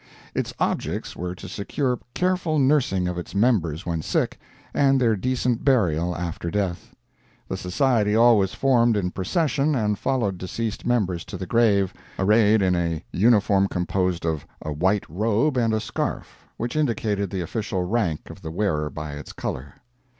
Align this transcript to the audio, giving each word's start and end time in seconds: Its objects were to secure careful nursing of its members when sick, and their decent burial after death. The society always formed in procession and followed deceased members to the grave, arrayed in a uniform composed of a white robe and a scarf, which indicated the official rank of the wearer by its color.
Its 0.33 0.51
objects 0.59 1.15
were 1.15 1.35
to 1.35 1.47
secure 1.47 1.99
careful 2.15 2.57
nursing 2.57 3.07
of 3.07 3.19
its 3.19 3.35
members 3.35 3.85
when 3.85 4.01
sick, 4.01 4.39
and 4.73 4.99
their 4.99 5.15
decent 5.15 5.63
burial 5.63 6.15
after 6.17 6.49
death. 6.49 6.95
The 7.47 7.55
society 7.55 8.15
always 8.15 8.55
formed 8.55 8.97
in 8.97 9.11
procession 9.11 9.75
and 9.75 9.99
followed 9.99 10.39
deceased 10.39 10.87
members 10.87 11.23
to 11.25 11.37
the 11.37 11.45
grave, 11.45 11.93
arrayed 12.17 12.63
in 12.63 12.73
a 12.75 13.03
uniform 13.11 13.67
composed 13.67 14.25
of 14.25 14.47
a 14.59 14.73
white 14.73 15.07
robe 15.07 15.55
and 15.55 15.71
a 15.71 15.79
scarf, 15.79 16.47
which 16.57 16.75
indicated 16.75 17.29
the 17.29 17.41
official 17.41 17.83
rank 17.83 18.31
of 18.31 18.41
the 18.41 18.49
wearer 18.49 18.89
by 18.89 19.11
its 19.13 19.31
color. 19.31 19.75